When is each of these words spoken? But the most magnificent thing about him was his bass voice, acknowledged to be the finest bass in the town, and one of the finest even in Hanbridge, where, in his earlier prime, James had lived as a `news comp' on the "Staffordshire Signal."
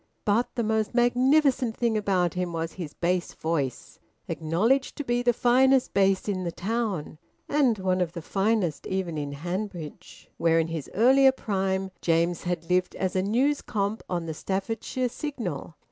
But 0.25 0.49
the 0.55 0.63
most 0.63 0.95
magnificent 0.95 1.77
thing 1.77 1.95
about 1.95 2.33
him 2.33 2.53
was 2.53 2.73
his 2.73 2.95
bass 2.95 3.33
voice, 3.35 3.99
acknowledged 4.27 4.95
to 4.95 5.03
be 5.03 5.21
the 5.21 5.31
finest 5.31 5.93
bass 5.93 6.27
in 6.27 6.43
the 6.43 6.51
town, 6.51 7.19
and 7.47 7.77
one 7.77 8.01
of 8.01 8.13
the 8.13 8.21
finest 8.23 8.87
even 8.87 9.15
in 9.15 9.33
Hanbridge, 9.33 10.31
where, 10.37 10.57
in 10.57 10.69
his 10.69 10.89
earlier 10.95 11.31
prime, 11.31 11.91
James 12.01 12.41
had 12.45 12.67
lived 12.67 12.95
as 12.95 13.15
a 13.15 13.21
`news 13.21 13.63
comp' 13.63 14.01
on 14.09 14.25
the 14.25 14.33
"Staffordshire 14.33 15.07
Signal." 15.07 15.75